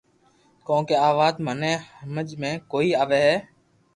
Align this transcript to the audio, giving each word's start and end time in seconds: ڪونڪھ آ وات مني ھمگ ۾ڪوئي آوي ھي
ڪونڪھ 0.67 0.91
آ 1.05 1.09
وات 1.17 1.35
مني 1.45 1.73
ھمگ 2.01 2.27
۾ڪوئي 2.41 2.89
آوي 3.01 3.19
ھي 3.25 3.35